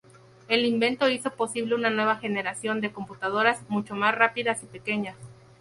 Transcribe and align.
El 0.47 0.65
invento 0.65 1.07
hizo 1.09 1.29
posible 1.29 1.75
una 1.75 1.91
nueva 1.91 2.15
generación 2.15 2.81
de 2.81 2.91
computadoras 2.91 3.61
mucho 3.69 3.93
más 3.93 4.15
rápidas 4.15 4.63
y 4.63 4.65
pequeñas. 4.65 5.15